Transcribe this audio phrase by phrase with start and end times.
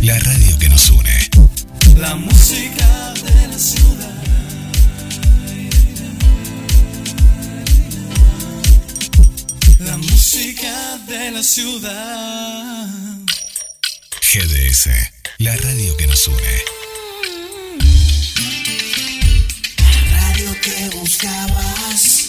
[0.00, 1.30] la radio que nos une.
[1.96, 4.12] La música de la ciudad.
[9.78, 12.86] La música de la ciudad.
[14.32, 14.90] GDS,
[15.38, 16.62] la radio que nos une.
[20.10, 22.26] La radio que buscabas.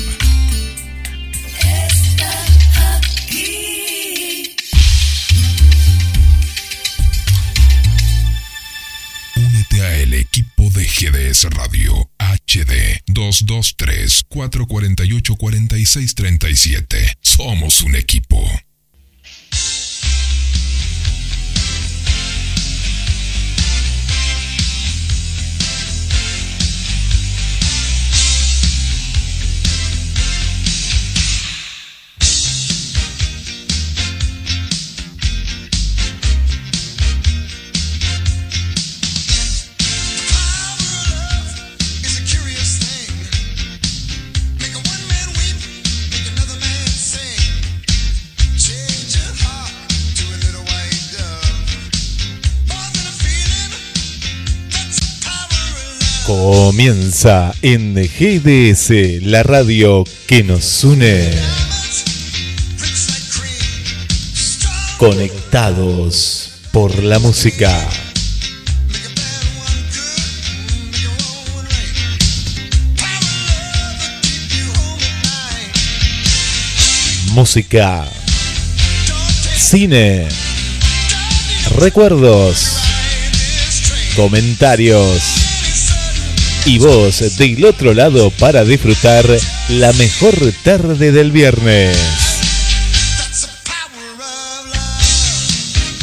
[9.79, 17.17] El equipo de GDS Radio HD 223 448 4637.
[17.21, 18.43] Somos un equipo.
[56.27, 61.31] Comienza en GDS, la radio que nos une.
[64.97, 67.71] Conectados por la música.
[77.27, 78.05] Música,
[79.55, 80.27] cine,
[81.77, 82.79] recuerdos,
[84.17, 85.36] comentarios
[86.67, 89.25] y voz del otro lado para disfrutar
[89.69, 91.97] la mejor tarde del viernes.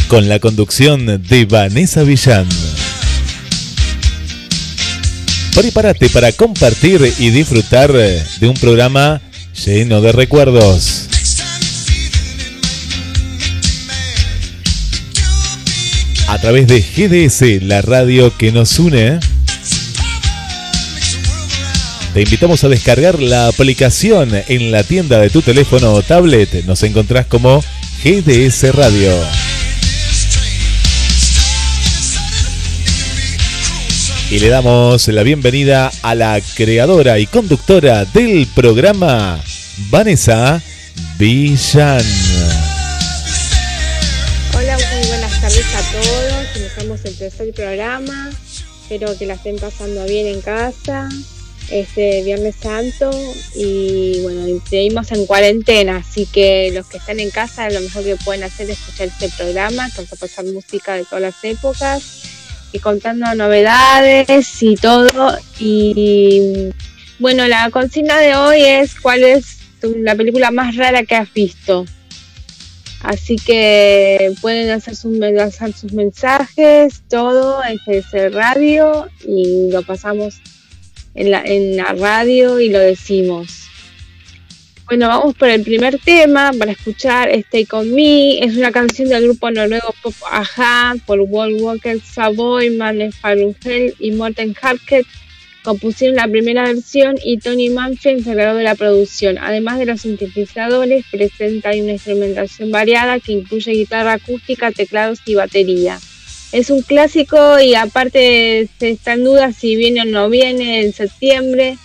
[0.09, 2.49] Con la conducción de Vanessa Villán.
[5.55, 9.21] Prepárate para compartir y disfrutar de un programa
[9.67, 11.09] lleno de recuerdos.
[16.29, 19.21] A través de GDS, la radio que nos une,
[22.15, 26.65] te invitamos a descargar la aplicación en la tienda de tu teléfono o tablet.
[26.65, 27.61] Nos encontrás como
[28.05, 29.13] GDS Radio.
[34.31, 39.41] Y le damos la bienvenida a la creadora y conductora del programa,
[39.91, 40.63] Vanessa
[41.19, 42.01] Villan.
[44.57, 46.47] Hola, muy buenas tardes a todos.
[46.55, 48.31] Empezamos el tercer programa.
[48.83, 51.09] Espero que la estén pasando bien en casa.
[51.71, 53.11] Este Viernes Santo.
[53.55, 55.97] Y bueno, seguimos en cuarentena.
[55.97, 59.29] Así que los que están en casa, lo mejor que pueden hacer es escuchar este
[59.37, 59.89] programa.
[59.97, 62.23] Vamos a pasar música de todas las épocas.
[62.73, 65.39] Y contando novedades y todo.
[65.61, 66.71] Y
[67.19, 71.33] bueno, la consigna de hoy es: ¿cuál es tu- la película más rara que has
[71.33, 71.87] visto?
[73.03, 80.37] Así que pueden hacer sus, hacer sus mensajes, todo en GDS Radio y lo pasamos
[81.15, 83.65] en la, la radio y lo decimos.
[84.87, 88.45] Bueno, vamos por el primer tema para escuchar Stay Con Me.
[88.45, 94.11] Es una canción del grupo noruego Pop Aja por Wall Walker, Savoy, Manes Farungel y
[94.11, 95.07] Morten Harket.
[95.63, 99.39] Compusieron la primera versión y Tony Manfred se encargó de la producción.
[99.39, 105.99] Además de los sintetizadores, presenta una instrumentación variada que incluye guitarra acústica, teclados y batería.
[106.55, 110.93] Es un clásico y aparte se está en duda si viene o no viene en
[110.93, 111.77] septiembre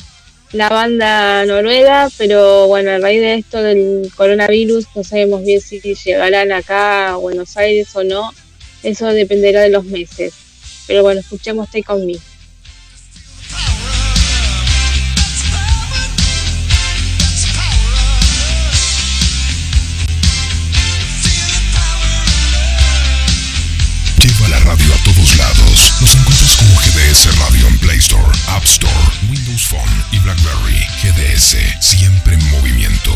[0.52, 5.80] la banda noruega, pero bueno, a raíz de esto del coronavirus no sabemos bien si
[5.80, 8.32] llegarán acá a Buenos Aires o no.
[8.84, 10.36] Eso dependerá de los meses.
[10.86, 12.20] Pero bueno, escuchemos Take On Me.
[26.84, 28.94] GDS Radio en Play Store, App Store,
[29.30, 30.80] Windows Phone y BlackBerry.
[31.02, 33.12] GDS, siempre en movimiento.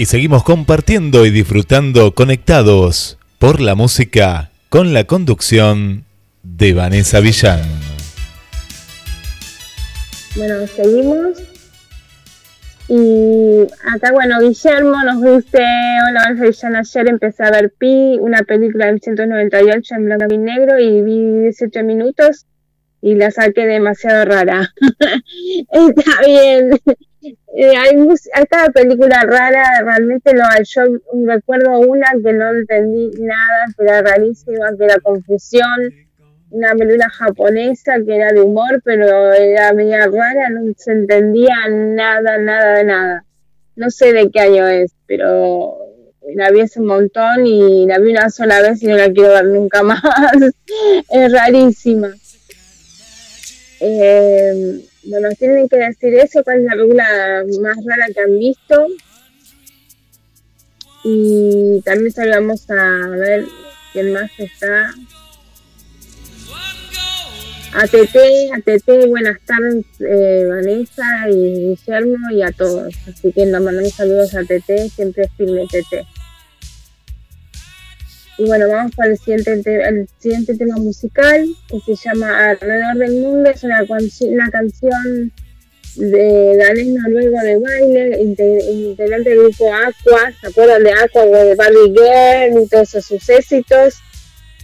[0.00, 6.06] Y seguimos compartiendo y disfrutando conectados por la música con la conducción
[6.42, 7.60] de Vanessa Villán.
[10.36, 11.42] Bueno, seguimos.
[12.88, 18.38] Y acá, bueno, Guillermo nos dice, hola Vanessa Villán, ayer empecé a ver Pi, una
[18.44, 22.46] película de 1998 en blanco y negro y vi 18 minutos
[23.02, 24.72] y la saqué demasiado rara.
[25.70, 26.70] Está bien.
[27.54, 27.96] Eh, hay,
[28.34, 30.82] hay cada película rara, realmente lo yo
[31.26, 35.92] recuerdo una que no entendí nada, que era rarísima, que era confusión,
[36.50, 42.38] una película japonesa que era de humor, pero era media rara, no se entendía nada,
[42.38, 43.24] nada nada.
[43.76, 45.78] No sé de qué año es, pero
[46.34, 49.30] la vi hace un montón y la vi una sola vez y no la quiero
[49.30, 50.02] ver nunca más.
[51.10, 52.10] es rarísima.
[53.80, 58.86] Eh, bueno, tienen que decir eso, cuál es la película más rara que han visto.
[61.02, 63.46] Y también salgamos a ver
[63.92, 64.92] quién más está.
[67.72, 68.16] ATT,
[68.52, 72.92] ATT, buenas tardes eh, Vanessa y Guillermo y a todos.
[73.08, 76.19] Así que nos mandamos saludos a TT, siempre firme TT.
[78.40, 82.96] Y bueno, vamos para el siguiente, te- el siguiente tema musical que se llama Alrededor
[82.96, 83.50] del Mundo.
[83.50, 85.30] Es una, una canción
[85.96, 90.32] de danés noruego de baile, inte- integrante del grupo Aqua.
[90.40, 93.96] ¿Se acuerdan de Aqua o de Barbie Girl y todos esos éxitos?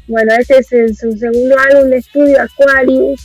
[0.07, 0.69] Bueno, este es
[0.99, 3.21] su segundo álbum de estudio, Aquarius.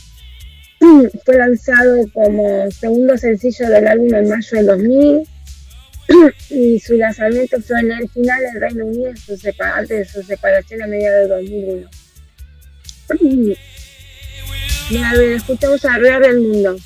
[1.24, 5.22] Fue lanzado como segundo sencillo del álbum en mayo del 2000
[6.50, 9.12] y su lanzamiento fue en el final del Reino Unido
[9.58, 11.88] antes de su separación a mediados de 2001.
[14.90, 16.76] Mira, a ver, escuchamos alrededor del mundo.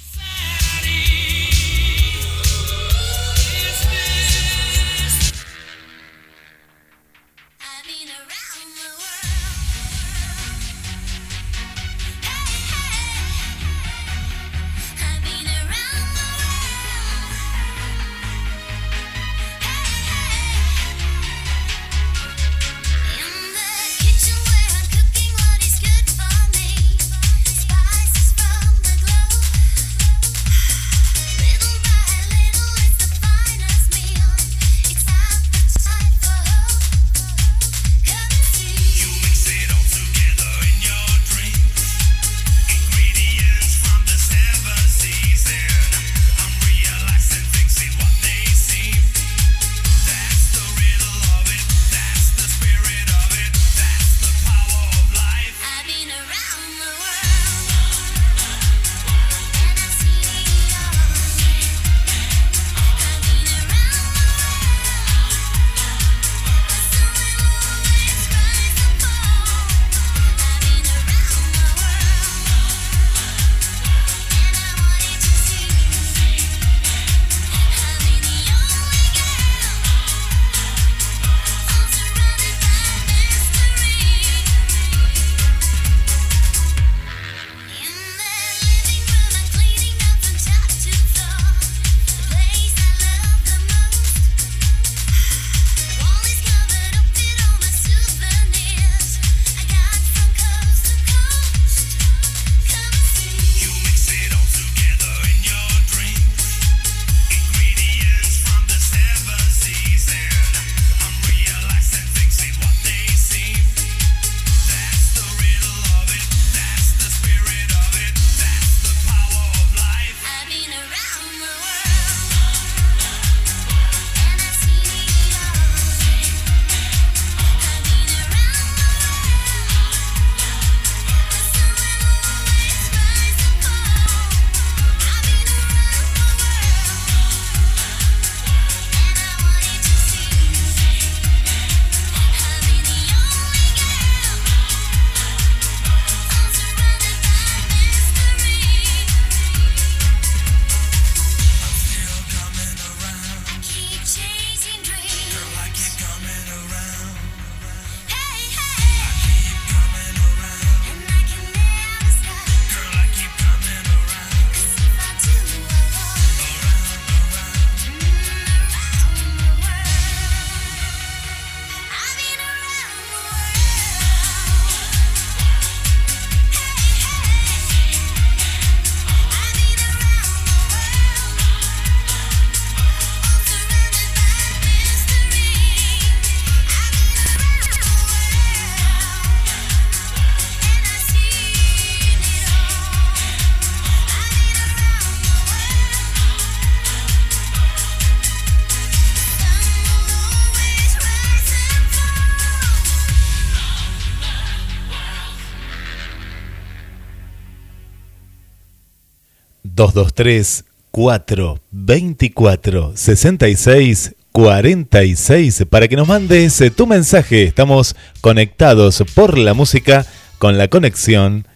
[209.76, 217.42] 223 424 66 46 para que nos mandes eh, tu mensaje.
[217.44, 220.06] Estamos conectados por la música
[220.38, 221.46] con la conexión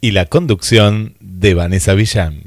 [0.00, 2.42] y la conducción de Vanessa Villán.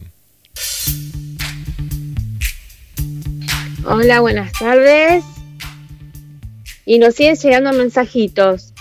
[3.86, 5.24] Hola, buenas tardes.
[6.86, 8.74] Y nos siguen llegando mensajitos.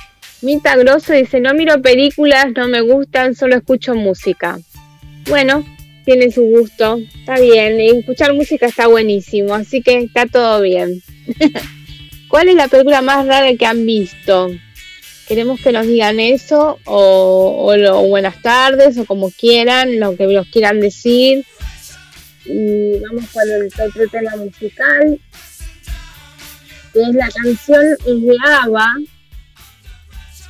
[0.43, 4.59] Mita Grosso dice, no miro películas, no me gustan, solo escucho música.
[5.29, 5.65] Bueno,
[6.11, 11.01] tiene su gusto, está bien, y escuchar música está buenísimo, así que está todo bien.
[12.29, 14.51] ¿Cuál es la película más rara que han visto?
[15.29, 20.49] Queremos que nos digan eso, o, o buenas tardes, o como quieran, lo que nos
[20.49, 21.45] quieran decir.
[22.45, 25.21] Y vamos con el otro tema musical,
[26.93, 28.97] es la canción de ABBA,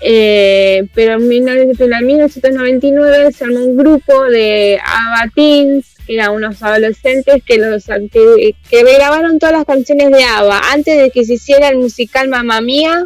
[0.01, 6.15] eh, pero en 19- pero en 1999 se armó un grupo de ABBA Teens, que
[6.15, 10.61] eran unos adolescentes que, los, que, grabaron todas las canciones de ABBA.
[10.73, 13.05] Antes de que se hiciera el musical Mamma Mía,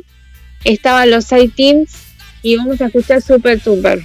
[0.64, 1.90] estaban los I-Teens
[2.42, 4.00] y vamos a escuchar Super Super.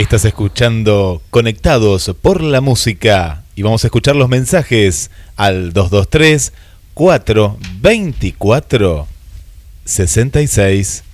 [0.00, 6.54] Estás escuchando Conectados por la Música y vamos a escuchar los mensajes al 223
[6.94, 9.06] 424
[9.84, 11.04] 66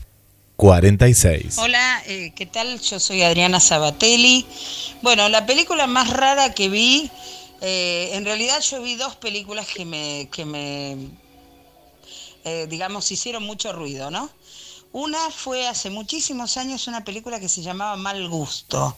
[0.54, 1.58] 46.
[1.58, 2.80] Hola, eh, ¿qué tal?
[2.80, 4.46] Yo soy Adriana Sabatelli.
[5.02, 7.10] Bueno, la película más rara que vi,
[7.62, 10.96] eh, en realidad yo vi dos películas que me, que me
[12.48, 14.30] eh, digamos, hicieron mucho ruido, ¿no?
[14.98, 18.96] Una fue hace muchísimos años una película que se llamaba Mal Gusto,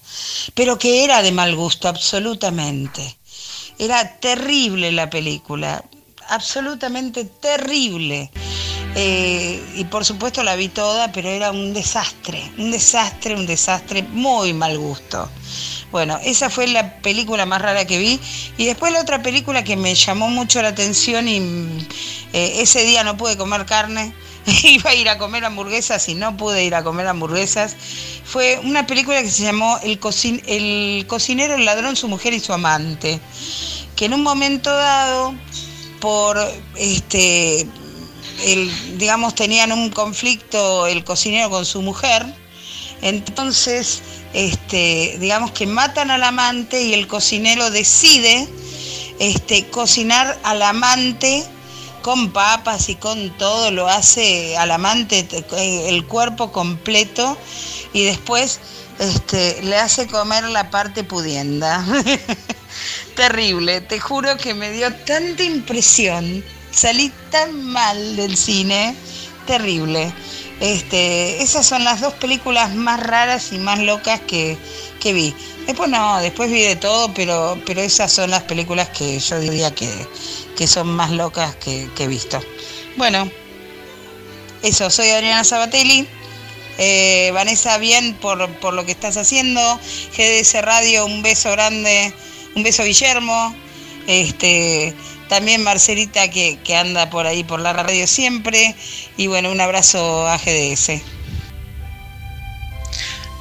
[0.55, 3.19] pero que era de mal gusto, absolutamente.
[3.81, 5.85] Era terrible la película,
[6.29, 8.31] absolutamente terrible.
[8.95, 14.05] Eh, y por supuesto la vi toda, pero era un desastre, un desastre, un desastre,
[14.05, 15.29] muy mal gusto.
[15.91, 18.21] Bueno, esa fue la película más rara que vi.
[18.57, 21.79] Y después la otra película que me llamó mucho la atención y mm,
[22.35, 24.15] eh, ese día no pude comer carne,
[24.65, 27.77] iba a ir a comer hamburguesas y no pude ir a comer hamburguesas.
[28.25, 32.41] Fue una película que se llamó El, cocin- el cocinero, el ladrón, su mujer y
[32.41, 33.21] su amante.
[33.97, 35.35] Que en un momento dado,
[36.01, 36.39] por
[36.77, 37.67] este
[38.47, 42.25] el, digamos, tenían un conflicto el cocinero con su mujer,
[43.03, 48.47] entonces, este, digamos que matan al amante y el cocinero decide
[49.19, 51.45] este, cocinar al amante
[52.03, 57.37] con papas y con todo, lo hace al amante eh, el cuerpo completo
[57.93, 58.61] y después
[58.99, 61.85] este, le hace comer la parte pudienda.
[63.15, 68.95] Terrible, te juro que me dio tanta impresión, salí tan mal del cine,
[69.47, 70.13] terrible.
[70.61, 74.57] Este, esas son las dos películas más raras y más locas que,
[75.01, 75.35] que vi.
[75.67, 79.75] Después no, después vi de todo, pero, pero esas son las películas que yo diría
[79.75, 80.07] que,
[80.59, 82.41] que son más locas que, he visto.
[82.97, 83.31] Bueno,
[84.65, 86.09] eso, soy Adriana Sabatelli.
[86.79, 89.61] Eh, Vanessa, bien por, por lo que estás haciendo.
[90.17, 92.13] GDS Radio, un beso grande.
[92.57, 93.55] Un beso, Guillermo.
[94.09, 94.95] Este,
[95.29, 98.75] también Marcelita, que, que anda por ahí por la radio siempre.
[99.17, 101.01] Y bueno, un abrazo a GDS.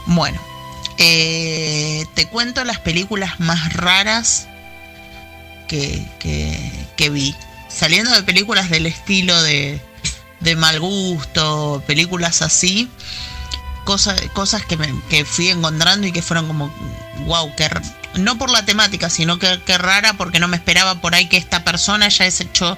[0.06, 0.40] Bueno,
[1.00, 4.48] eh, te cuento las películas más raras
[5.68, 7.36] que, que- que vi.
[7.70, 9.80] Saliendo de películas del estilo de,
[10.40, 12.90] de mal gusto, películas así,
[13.86, 16.74] cosas, cosas que, me, que fui encontrando y que fueron como,
[17.26, 17.70] wow, que
[18.16, 21.38] no por la temática, sino que, que rara porque no me esperaba por ahí que
[21.38, 22.78] esta persona haya hecho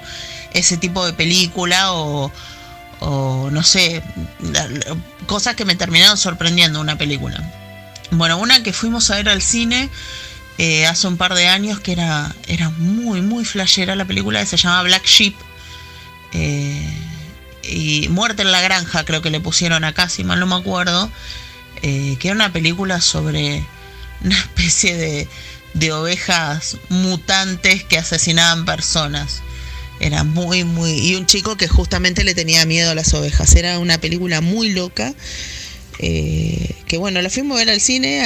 [0.52, 2.30] ese tipo de película o,
[3.00, 4.02] o no sé,
[5.26, 7.42] cosas que me terminaron sorprendiendo una película.
[8.12, 9.88] Bueno, una que fuimos a ver al cine
[10.62, 14.46] eh, hace un par de años que era, era muy, muy flashera la película, que
[14.46, 15.34] se llama Black Sheep.
[16.34, 16.86] eh,
[17.62, 21.10] y Muerte en la Granja, creo que le pusieron acá, si mal no me acuerdo.
[21.82, 23.64] eh, que era una película sobre
[24.22, 25.28] una especie de,
[25.74, 29.42] de ovejas mutantes que asesinaban personas.
[30.00, 30.92] Era muy, muy...
[30.92, 33.54] Y un chico que justamente le tenía miedo a las ovejas.
[33.54, 35.12] Era una película muy loca.
[36.02, 38.22] Eh, que bueno, la fuimos a ver al cine.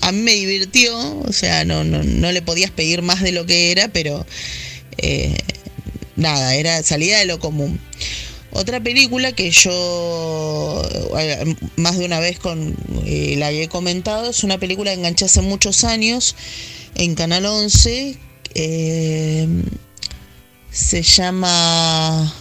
[0.00, 1.20] A, mí me divirtió.
[1.20, 4.26] O sea, no, no, no le podías pedir más de lo que era, pero...
[4.98, 5.34] eh,
[6.16, 7.78] nada, era salida de lo común.
[8.52, 10.82] Otra película que yo
[11.76, 15.42] más de una vez con, eh, la había comentado es una película que enganché hace
[15.42, 16.34] muchos años
[16.94, 18.16] en Canal 11.
[18.54, 19.46] eh,
[20.70, 22.32] se llama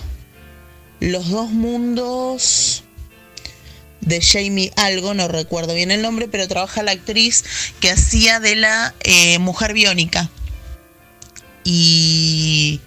[1.01, 2.84] Los dos mundos
[4.05, 7.43] de Jamie algo, no recuerdo bien el nombre, pero trabaja la actriz
[7.79, 10.29] que hacía de la eh, mujer biónica.
[11.63, 12.79] Y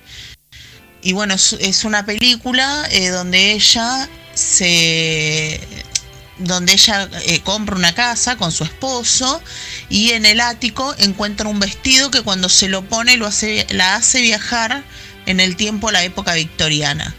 [1.02, 5.60] y bueno, es, una película eh, donde ella se
[6.38, 9.42] donde ella eh, compra una casa con su esposo
[9.88, 13.96] y en el ático encuentra un vestido que cuando se lo pone lo hace, la
[13.96, 14.84] hace viajar
[15.26, 17.14] en el tiempo a la época victoriana.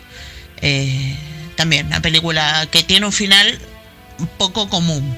[1.55, 3.59] También una película que tiene un final
[4.37, 5.17] poco común.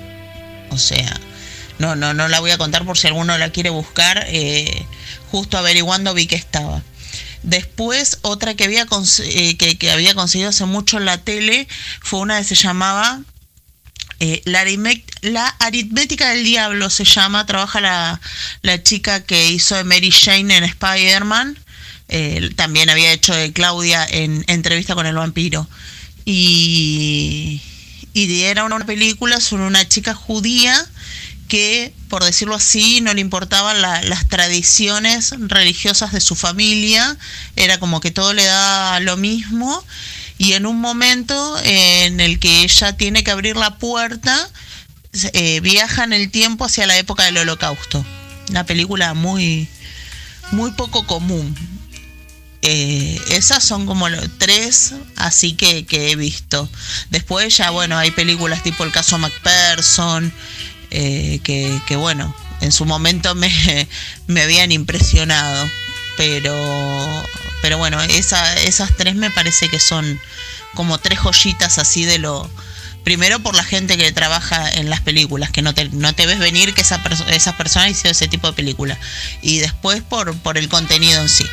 [0.70, 1.20] O sea,
[1.80, 4.26] no, no, no la voy a contar por si alguno la quiere buscar.
[4.28, 4.86] eh,
[5.32, 6.82] justo averiguando vi que estaba.
[7.44, 8.86] Después, otra que había,
[9.24, 11.68] eh, que, había conseguido hace mucho en la tele
[12.02, 13.22] fue una que se llamaba
[14.20, 14.64] eh, la,
[15.22, 17.46] la aritmética del diablo, se llama.
[17.46, 18.22] Trabaja la,
[18.62, 21.58] la chica que hizo de Mary Jane en Spider-Man.
[22.58, 25.68] También había hecho de Claudia en Entrevista con el vampiro.
[26.26, 27.62] Y,
[28.14, 30.76] y era una película sobre una chica judía
[31.48, 37.18] que, por decirlo así, no le importaban la- las tradiciones religiosas de su familia,
[37.56, 39.84] era como que todo le da lo mismo,
[40.38, 44.50] y en un momento en el que ella tiene que abrir la puerta,
[45.34, 48.06] eh, viaja en el tiempo hacia la época del holocausto.
[48.50, 49.68] Una película muy,
[50.52, 51.54] muy poco común.
[52.64, 56.70] Eh, esas son como los tres así que, que he visto.
[57.10, 60.32] Después ya, bueno, hay películas tipo el caso Macpherson,
[60.92, 63.88] eh, que, bueno, en su momento me,
[64.28, 65.70] me habían impresionado.
[66.18, 67.24] Pero,
[67.62, 70.20] pero bueno, esa, esas tres me parece que son
[70.76, 72.50] como tres joyitas así de lo...
[73.04, 76.38] Primero por la gente que trabaja en las películas, que no te, no te ves
[76.38, 78.96] venir que esa, perso- esa persona hizo ese tipo de película.
[79.42, 81.48] Y después por, por el contenido en sí.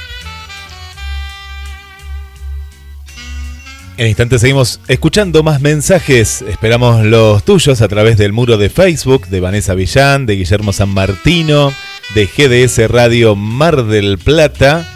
[3.99, 6.43] En instantes seguimos escuchando más mensajes.
[6.43, 10.91] Esperamos los tuyos a través del muro de Facebook de Vanessa Villán, de Guillermo San
[10.91, 11.73] Martino,
[12.15, 14.89] de GDS Radio Mar del Plata.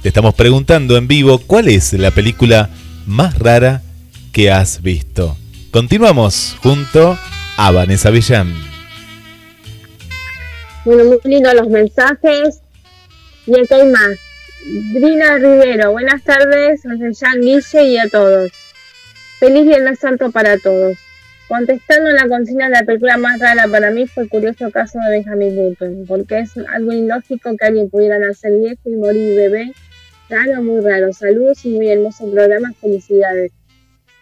[0.00, 2.70] Te estamos preguntando en vivo cuál es la película
[3.04, 3.82] más rara
[4.32, 5.36] que has visto.
[5.70, 7.18] Continuamos junto
[7.58, 8.54] a Vanessa Villán.
[10.86, 12.62] Bueno, muy lindos los mensajes.
[13.46, 14.29] Y acá hay más.
[14.62, 18.52] Drina Rivero, buenas tardes, a Jean Guille y a todos.
[19.38, 20.98] Feliz Viernes Santo para todos.
[21.48, 25.56] Contestando la consigna, la película más rara para mí fue el curioso caso de Benjamin
[25.56, 29.72] Button, porque es algo ilógico que alguien pudiera nacer viejo y morir bebé.
[30.28, 31.10] Raro, muy raro.
[31.14, 33.52] Saludos y muy hermoso programa, felicidades.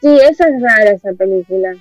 [0.00, 1.74] Sí, esa es rara esa película.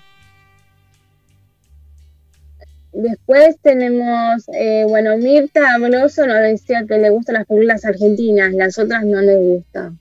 [2.93, 8.79] Después tenemos, eh, bueno, Mirta Amoroso nos decía que le gustan las películas argentinas, las
[8.79, 9.93] otras no le gusta.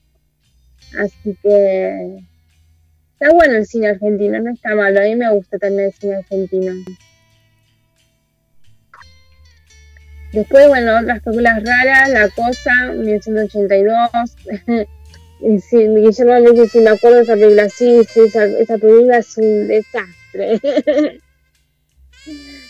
[0.97, 2.23] Así que
[3.13, 6.15] está bueno el cine argentino, no está malo, a mí me gusta también el cine
[6.15, 6.73] argentino.
[10.33, 14.35] Después, bueno, otras películas raras, La Cosa, 1982.
[15.39, 18.77] Y sí, Guillermo me dice si me acuerdo de esa película, sí, sí, esa, esa
[18.79, 20.59] película es un desastre.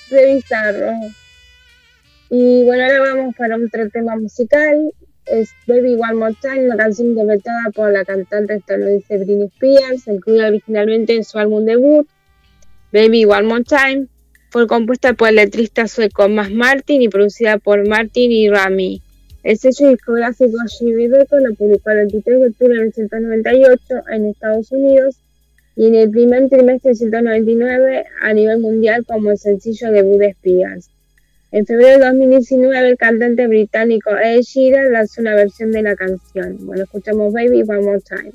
[0.10, 0.91] Re bizarro.
[2.30, 4.91] Y bueno, ahora vamos para otro tema musical.
[5.26, 10.48] Es Baby One More Time, una canción interpretada por la cantante estadounidense Britney Spears, incluida
[10.48, 12.08] originalmente en su álbum debut,
[12.93, 14.08] Baby One More Time.
[14.50, 19.02] Fue compuesta por el letrista sueco Max Martin y producida por Martin y Rami.
[19.43, 23.80] El sello discográfico GB Records lo publicó el 23 de octubre de 1998
[24.13, 25.17] en Estados Unidos
[25.78, 30.30] y en el primer trimestre de 1999 a nivel mundial como el sencillo debut de
[30.30, 30.90] Spears.
[31.52, 36.58] En febrero de 2019 el cantante británico Ed Sheeran lanzó una versión de la canción.
[36.66, 38.34] Bueno, escuchamos Baby One More Time.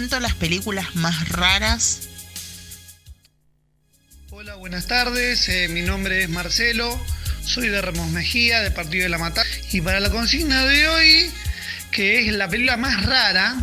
[0.00, 2.08] Cuento las películas más raras.
[4.30, 5.46] Hola, buenas tardes.
[5.50, 6.98] eh, mi nombre es Marcelo.
[7.44, 9.42] Soy de Ramos Mejía, de Partido de la Mata.
[9.72, 11.30] Y para la consigna de hoy,
[11.90, 13.56] que es la película más rara,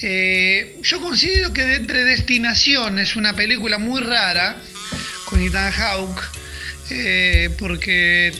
[0.00, 4.56] eh, yo considero que de entre Destinación es una película muy rara
[5.26, 6.22] con Ethan Hawke,
[6.88, 8.32] eh, porque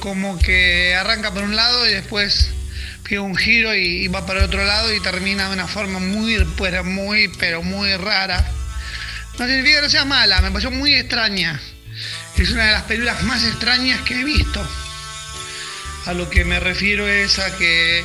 [0.00, 2.50] como que arranca por un lado y después
[3.08, 6.82] pega un giro y, va para otro lado y termina de una forma muy, pero
[6.84, 8.44] muy, pero muy rara.
[9.38, 11.60] No significa que no sea mala, me pareció muy extraña.
[12.36, 14.66] Es una de las películas más extrañas que he visto.
[16.06, 18.04] A lo que me refiero es a que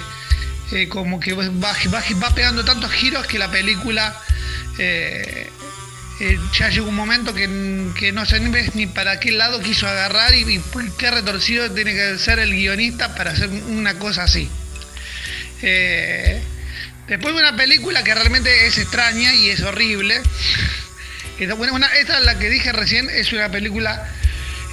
[0.72, 1.76] eh, como que va, va-
[2.24, 4.16] va pegando tantos giros que la película
[4.78, 5.50] eh,
[6.22, 7.48] eh, ya llega un momento que,
[7.98, 10.62] que no sé ni para qué lado quiso agarrar y, y
[10.98, 14.50] qué retorcido tiene que ser el guionista para hacer una cosa así.
[15.62, 16.42] Eh,
[17.08, 20.22] después de una película que realmente es extraña y es horrible.
[21.72, 24.06] Una- esta, la que dije recién, es una película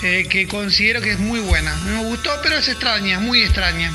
[0.03, 1.75] eh, que considero que es muy buena.
[1.87, 3.93] Me gustó, pero es extraña, muy extraña.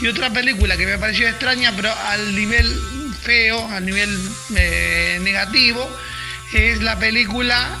[0.00, 2.66] Y otra película que me pareció extraña, pero al nivel
[3.22, 4.08] feo, al nivel
[4.56, 5.88] eh, negativo,
[6.52, 7.78] es la película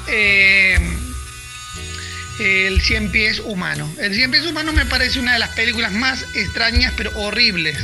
[2.38, 3.90] El Cien Pies Humano.
[3.98, 7.78] El Cien Pies Humano me parece una de las películas más extrañas, pero horribles.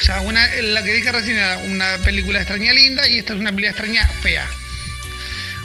[0.00, 3.40] O sea, una, la que dije recién era una película extraña linda y esta es
[3.40, 4.46] una película extraña fea.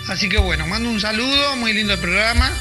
[0.08, 2.52] Así que bueno, mando un saludo, muy lindo el programa.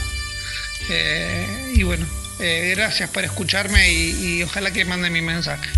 [0.89, 2.07] Eh, y bueno,
[2.39, 5.69] eh, gracias por escucharme y, ojalá que manden mi mensaje.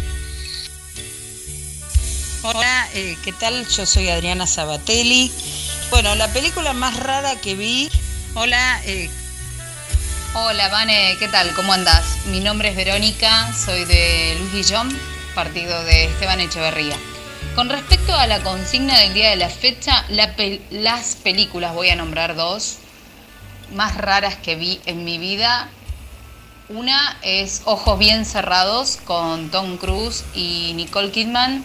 [2.43, 3.69] Hola, eh, ¿qué tal?
[3.69, 5.31] Yo soy Adriana Sabatelli.
[5.91, 7.91] Bueno, la película más rara que vi.
[8.35, 8.81] Hola,
[10.35, 11.53] Hola, Vane, ¿qué tal?
[11.53, 12.25] ¿Cómo andás?
[12.25, 14.99] Mi nombre es Verónica, soy de Luis Guillón,
[15.35, 16.97] partido de Esteban Echeverría.
[17.55, 20.05] Con respecto a la consigna del día de la fecha,
[20.71, 22.79] las películas, voy a nombrar dos,
[23.75, 25.68] más raras que vi en mi vida.
[26.68, 31.64] Una es Ojos Bien Cerrados con Tom Cruise y Nicole Kidman.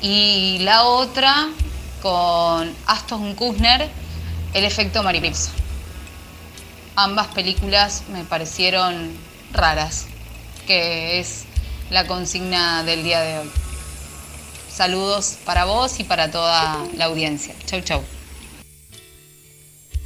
[0.00, 1.48] Y la otra
[2.00, 3.88] con Aston Kutcher,
[4.54, 5.52] El efecto mariposa.
[6.96, 9.16] Ambas películas me parecieron
[9.52, 10.06] raras,
[10.66, 11.44] que es
[11.92, 13.50] la consigna del día de hoy.
[14.68, 17.54] Saludos para vos y para toda la audiencia.
[17.66, 18.02] Chau, chau.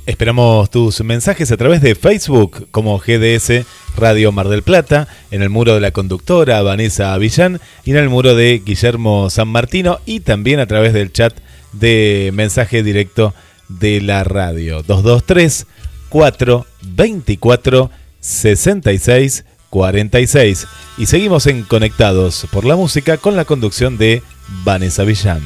[0.05, 3.65] Esperamos tus mensajes a través de Facebook como GDS
[3.97, 8.09] Radio Mar del Plata, en el muro de la conductora Vanessa Avillán y en el
[8.09, 11.35] muro de Guillermo San Martino y también a través del chat
[11.73, 13.35] de mensaje directo
[13.69, 15.67] de la radio 223
[16.09, 19.45] 424 66
[19.77, 24.23] 46 y seguimos en Conectados por la música con la conducción de
[24.65, 25.43] Vanessa Villán.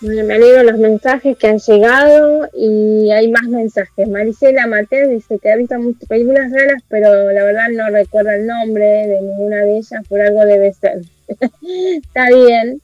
[0.00, 4.08] Bueno, me alegro los mensajes que han llegado y hay más mensajes.
[4.08, 8.48] Maricela Matés dice que ha visto muchas películas raras, pero la verdad no recuerda el
[8.48, 11.02] nombre de ninguna de ellas, por algo debe ser.
[12.02, 12.80] Está bien.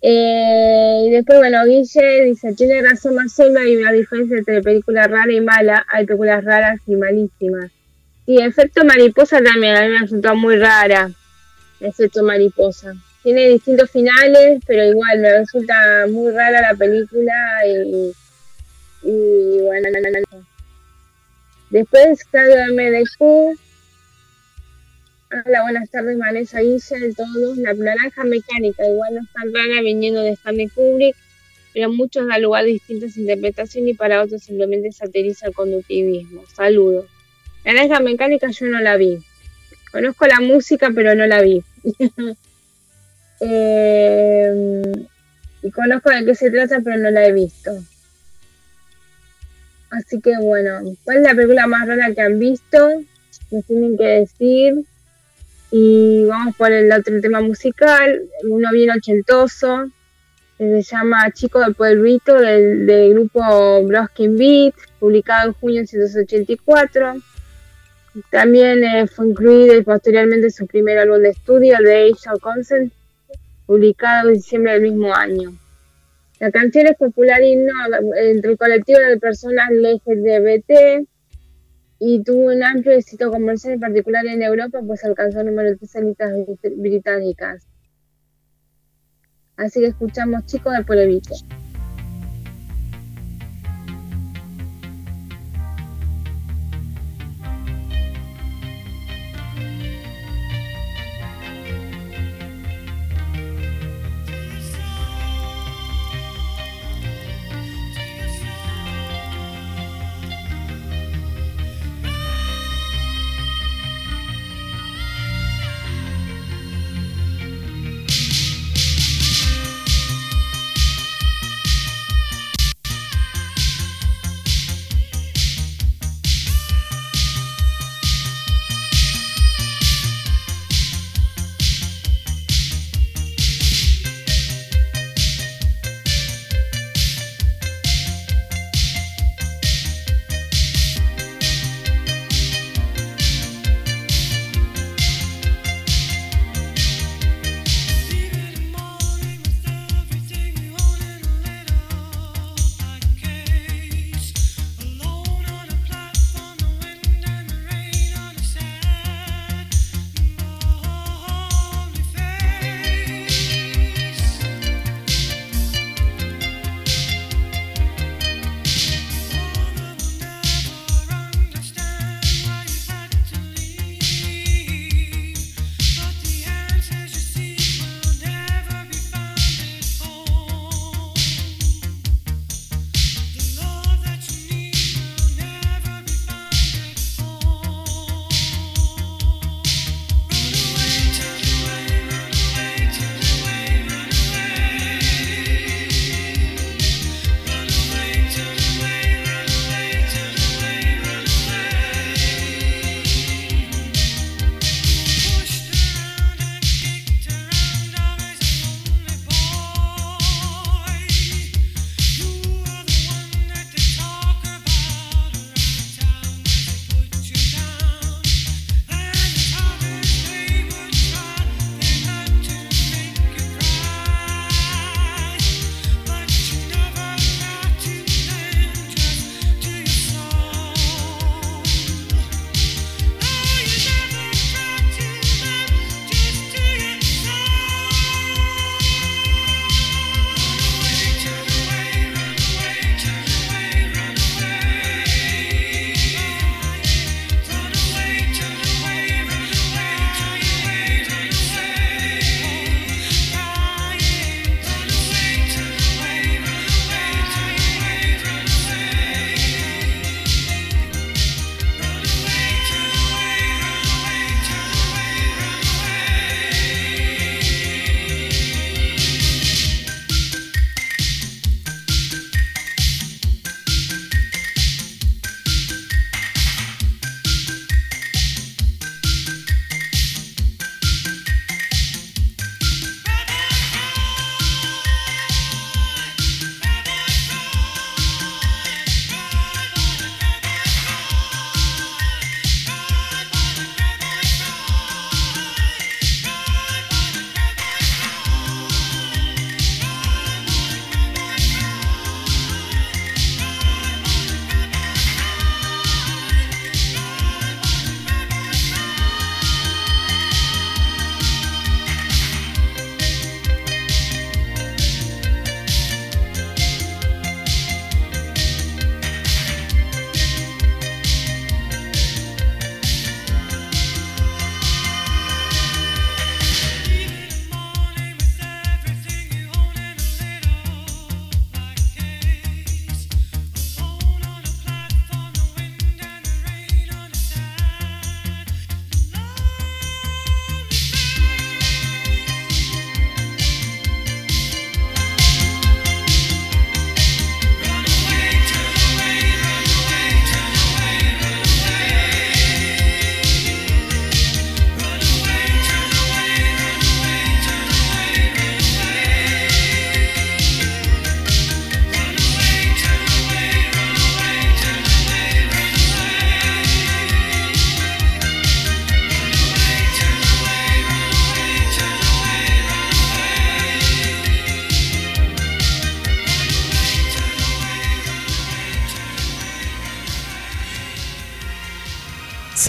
[0.00, 5.30] Eh, y después, bueno, Guille dice, tiene razón Marcelo, hay una diferencia entre película rara
[5.30, 7.73] y mala, hay películas raras y malísimas.
[8.26, 11.10] Y efecto mariposa también, a mí me resultó muy rara,
[11.80, 12.94] efecto mariposa
[13.24, 17.32] tiene distintos finales, pero igual me resulta muy rara la película
[17.66, 18.12] y,
[19.02, 19.88] y bueno.
[21.70, 23.58] Después Claudio MDQ.
[25.46, 27.56] Hola, buenas tardes, Vanessa Guille, todos.
[27.56, 31.16] La naranja mecánica, igual no es tan rara viniendo de Stanley Kubrick,
[31.72, 36.44] pero muchos da lugar a distintas interpretaciones y para otros simplemente satiriza el conductivismo.
[36.54, 37.06] Saludos.
[37.64, 39.18] La naranja mecánica yo no la vi.
[39.90, 41.62] Conozco la música, pero no la vi.
[43.40, 44.82] Eh,
[45.62, 47.72] y conozco de qué se trata, pero no la he visto.
[49.90, 53.02] Así que bueno, ¿cuál es la película más rara que han visto?
[53.50, 54.84] Me tienen que decir.
[55.70, 59.90] Y vamos por el otro tema musical, uno bien ochentoso,
[60.56, 65.98] que se llama Chico del Pueblito, del, del grupo Broskin Beat, publicado en junio de
[65.98, 67.16] 1984.
[68.30, 72.92] También eh, fue incluido posteriormente su primer álbum de estudio, The Age of Consent,
[73.66, 75.52] publicado en diciembre del mismo año.
[76.38, 77.72] La canción es popular himno
[78.16, 81.06] entre el colectivo de personas LGBT
[81.98, 85.94] y tuvo un amplio éxito comercial, en particular en Europa, pues alcanzó el número 3
[85.96, 86.32] en listas
[86.76, 87.66] británicas.
[89.56, 91.34] Así que escuchamos Chicos del Pueblito.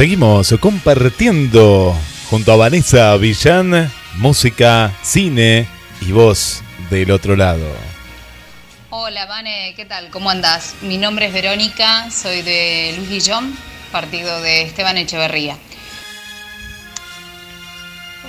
[0.05, 1.97] Seguimos compartiendo
[2.29, 5.67] junto a Vanessa Villán música, cine
[5.99, 7.65] y voz del otro lado.
[8.91, 10.11] Hola, Vane, ¿qué tal?
[10.11, 10.75] ¿Cómo andás?
[10.83, 13.57] Mi nombre es Verónica, soy de Luis Guillón,
[13.91, 15.57] partido de Esteban Echeverría.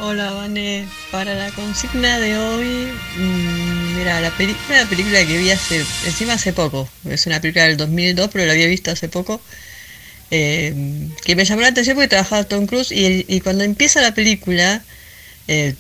[0.01, 0.89] Hola, Vane.
[1.11, 6.33] Para la consigna de hoy, mm, mira, la película, la película que vi hace, encima
[6.33, 9.43] hace poco, es una película del 2002, pero la había visto hace poco,
[10.31, 14.83] eh, que me llamó la atención porque trabajaba Tom Cruise y, cuando empieza la película,
[15.49, 15.75] eh,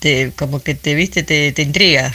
[0.00, 2.12] te, como que te viste, te, te intriga.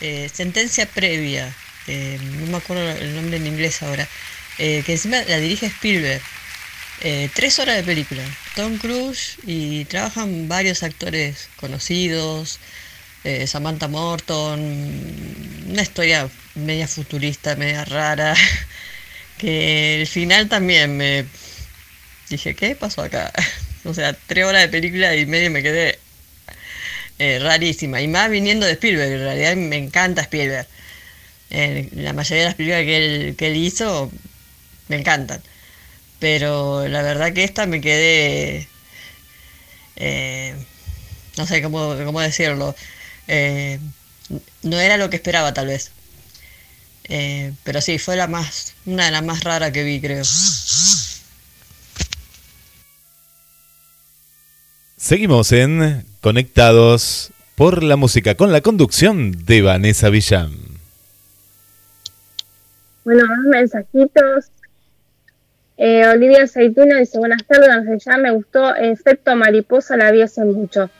[0.00, 1.54] Eh, sentencia previa,
[1.86, 4.06] no me acuerdo el nombre en inglés ahora,
[4.58, 6.20] que encima la dirige Spielberg.
[7.34, 8.22] Tres horas de película.
[8.54, 12.58] Tom Cruise y trabajan varios actores conocidos.
[13.46, 14.60] Samantha Morton.
[15.68, 18.34] Una historia media futurista, media rara.
[19.38, 21.26] Que el final también me
[22.28, 23.32] dije, ¿qué pasó acá?
[23.84, 26.00] O sea, tres horas de película y medio me quedé
[27.18, 28.00] eh, rarísima.
[28.00, 30.66] Y más viniendo de Spielberg, en realidad me encanta Spielberg.
[31.94, 34.10] La mayoría de las películas que él, que hizo
[34.88, 35.42] me encantan.
[36.20, 38.68] Pero la verdad que esta me quedé.
[39.96, 40.54] eh,
[41.38, 42.76] no sé cómo, cómo decirlo.
[43.28, 43.80] eh,
[44.62, 45.92] no era lo que esperaba, tal vez.
[47.08, 48.74] Eh, pero sí, fue la más.
[48.84, 50.24] Una de las más raras que vi, creo.
[54.96, 60.52] Seguimos en Conectados por la música con la conducción de Vanessa Villán.
[63.04, 64.46] Bueno, más mensajitos.
[65.76, 70.90] Eh, Olivia Aceituna dice, buenas tardes, ya me gustó Efecto Mariposa, la vi hace mucho.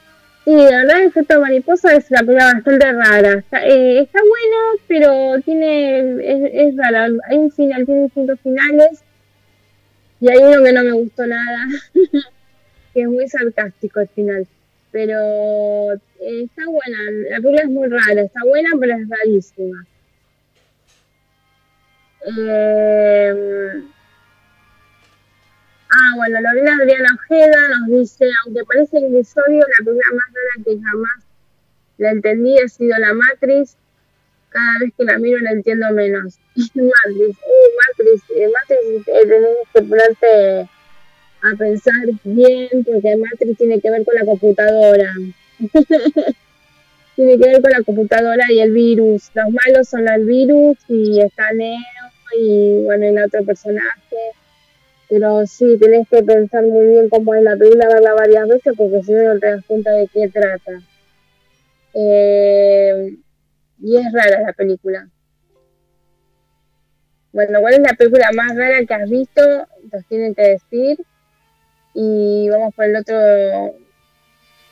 [0.47, 3.33] Sí, la verdad, Efecto Mariposa es una película bastante rara.
[3.33, 7.09] Está, eh, buena, pero tiene es, es rara.
[7.29, 9.03] Hay un final, tiene distintos finales.
[10.21, 11.67] Y hay uno que no me gustó nada,
[12.95, 14.47] que es muy sarcástico el final.
[14.93, 19.85] Pero eh, está buena, la película es muy rara, está buena, pero es rarísima.
[22.39, 23.83] Eh,
[25.91, 30.81] ah, bueno, Lorena Adriana Ojeda nos dice, aunque parece irrisorio, la película más rara que
[30.81, 31.27] jamás
[31.99, 33.77] la entendí ha sido la Matrix.
[34.51, 36.39] Cada vez que la miro la entiendo menos.
[36.57, 40.71] Matrix, uh, Matrix, eh, Matrix eh, tenemos que ponerte
[41.43, 45.15] a pensar bien, porque Matrix tiene que ver con la computadora.
[47.17, 49.31] tiene que ver con la computadora y el virus.
[49.35, 51.79] Los malos son el virus y está Neo
[52.39, 54.17] y bueno, el otro personaje.
[55.09, 59.03] Pero sí, tenés que pensar muy bien cómo es la película, verla varias veces porque
[59.03, 60.83] si no no te das cuenta de qué trata.
[61.95, 63.17] Eh,
[63.81, 65.09] y es rara la película.
[67.33, 69.43] Bueno, ¿cuál es la película más rara que has visto?
[69.93, 70.99] Nos tienen que decir.
[71.95, 73.17] Y vamos por el otro,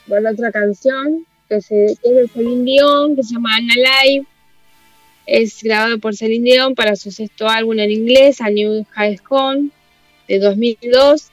[0.08, 4.26] por la otra canción, que, se, es de Celine Dion, que se llama Anna Live.
[5.26, 9.72] Es grabado por Celine Dion para su sexto álbum en inglés, A New High School,
[10.28, 11.30] de 2002.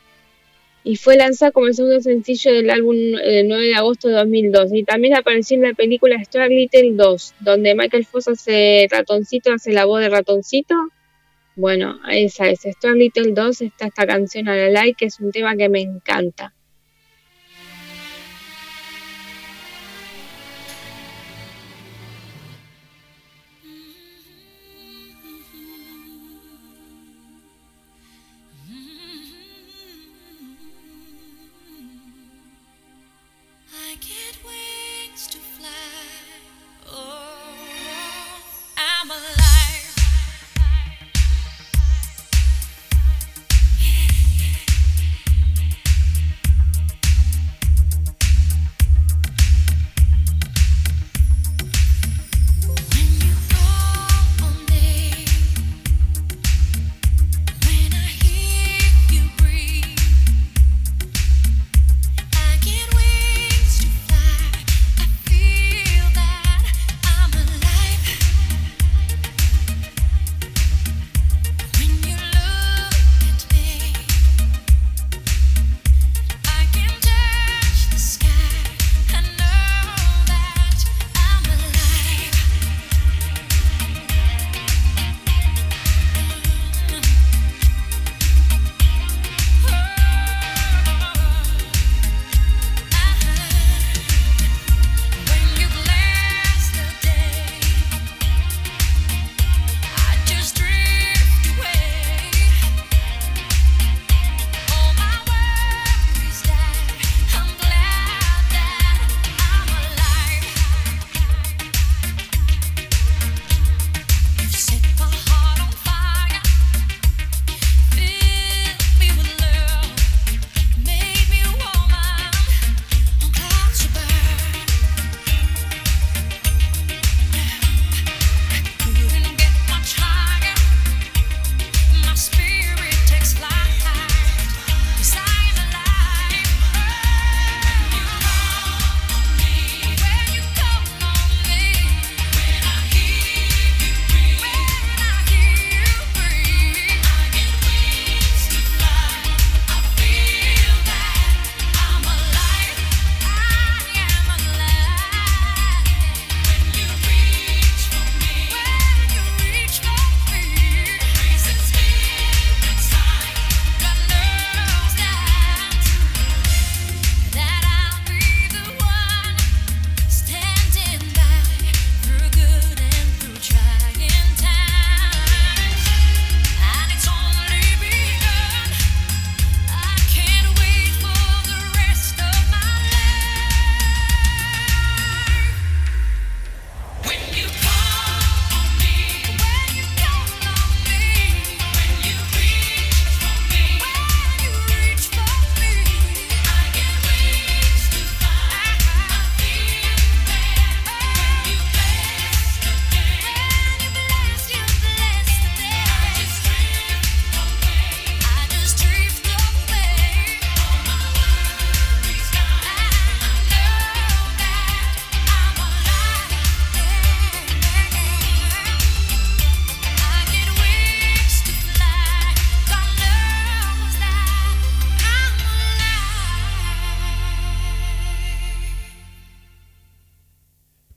[0.84, 4.74] Y fue lanzado como el segundo sencillo del álbum el 9 de agosto de 2002.
[4.74, 9.74] Y también apareció en la película Stuart Little 2, donde Michael Foss hace ratoncito, hace
[9.74, 10.76] la voz de ratoncito.
[11.56, 15.32] Bueno, esa es Stuart Little 2, está esta canción a la like, que es un
[15.32, 16.54] tema que me encanta.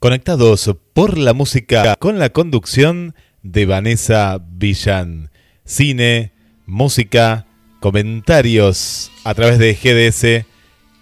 [0.04, 5.30] Conectados por la música con la conducción de Vanessa Villán.
[5.64, 6.34] Cine,
[6.66, 7.46] música,
[7.80, 10.46] comentarios a través de GDS,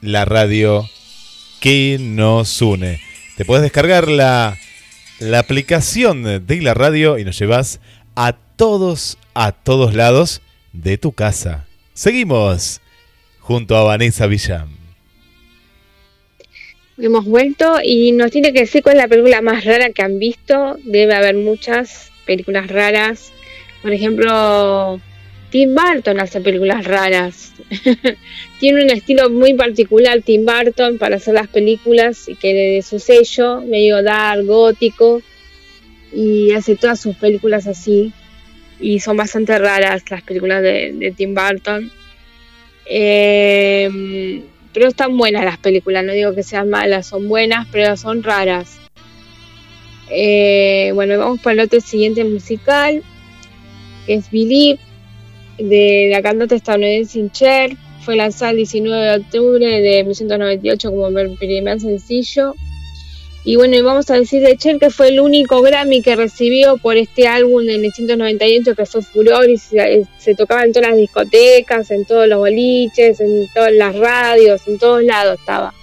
[0.03, 0.89] la radio
[1.61, 3.01] que nos une.
[3.37, 4.57] Te puedes descargar la,
[5.19, 7.81] la aplicación de la radio y nos llevas
[8.15, 10.43] a todos, a todos lados
[10.73, 11.67] de tu casa.
[11.93, 12.81] Seguimos
[13.41, 14.82] junto a Vanessa Villán.
[16.99, 20.19] Hemos vuelto y nos tiene que decir cuál es la película más rara que han
[20.19, 20.77] visto.
[20.85, 23.33] Debe haber muchas películas raras.
[23.81, 25.01] Por ejemplo,
[25.51, 27.55] Tim Burton hace películas raras.
[28.61, 32.99] Tiene un estilo muy particular Tim Burton para hacer las películas y que de su
[32.99, 35.23] sello, medio dark, gótico.
[36.13, 38.13] Y hace todas sus películas así.
[38.81, 41.91] Y son bastante raras las películas de, Tim Burton.
[42.85, 44.43] Eh,
[44.73, 48.79] pero están buenas las películas, no digo que sean malas, son buenas, pero son raras.
[50.11, 53.03] Eh, bueno, vamos para el otro siguiente musical,
[54.07, 54.79] que es Believe,
[55.59, 57.77] de la cantante estadounidense Cher.
[58.01, 62.55] Fue lanzada el 19 de octubre de 1998 como primer sencillo.
[63.45, 66.77] Y bueno, y vamos a decir de Cher que fue el único Grammy que recibió
[66.77, 70.99] por este álbum en 1998 que fue furor y se, se tocaba en todas las
[70.99, 75.75] discotecas, en todos los boliches, en todas las radios, en todos lados estaba.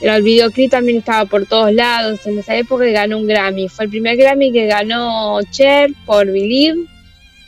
[0.00, 2.26] Pero el videoclip también estaba por todos lados.
[2.26, 3.68] En esa época ganó un Grammy.
[3.68, 6.84] Fue el primer Grammy que ganó Cher por Believe.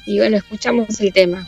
[0.07, 1.47] Y bueno, escuchamos el tema.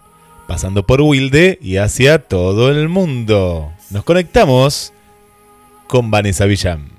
[0.46, 3.72] pasando por Wilde y hacia todo el mundo.
[3.90, 4.92] Nos conectamos
[5.86, 6.90] con Vanessa Villam.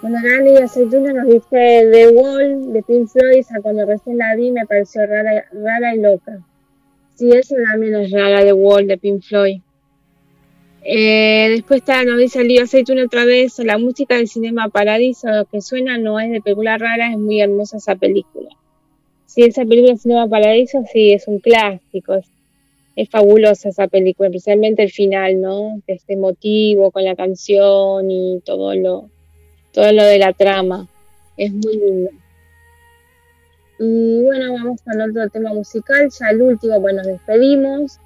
[0.00, 4.50] Bueno, Nani Aceituna nos dice The Wall de Pink Floyd, esa cuando recién la vi
[4.50, 6.40] me pareció rara, rara y loca.
[7.16, 9.60] Sí, eso también es rara, The Wall de Pink Floyd.
[10.84, 15.44] Eh, después está, nos dice Lío Aceituna otra vez, la música del cinema Paradiso, lo
[15.44, 18.50] que suena no es de película rara, es muy hermosa esa película.
[19.26, 22.16] Sí, esa película Cinema Paradiso sí, es un clásico,
[22.96, 25.80] es, fabulosa esa película, especialmente el final, ¿no?
[25.86, 29.08] Que es emotivo con la canción y todo lo,
[29.72, 30.88] todo lo de la trama.
[31.36, 32.10] Es muy lindo.
[33.78, 37.98] Y bueno, vamos con otro tema musical, ya el último, pues nos despedimos.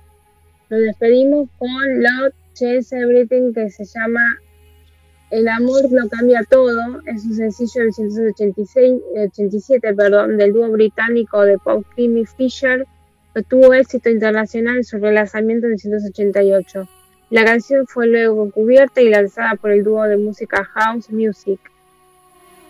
[0.70, 4.38] Nos despedimos con Love Chase Everything que se llama
[5.30, 7.02] El amor lo cambia todo.
[7.04, 12.86] Es un sencillo del 1986, eh, 87 perdón, del dúo británico de pop Creamy Fisher
[13.34, 16.88] que tuvo éxito internacional en su relanzamiento en 1988.
[17.28, 21.60] La canción fue luego cubierta y lanzada por el dúo de música House Music.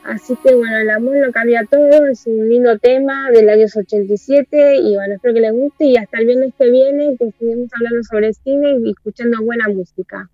[0.07, 4.77] Así que bueno, el amor lo cambia todo, es un lindo tema del año 87
[4.77, 8.05] y bueno, espero que les guste y hasta el viernes que viene que seguimos hablando
[8.05, 10.31] sobre cine y escuchando buena música.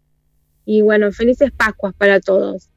[0.67, 2.69] Y bueno, felices Pascuas para todos.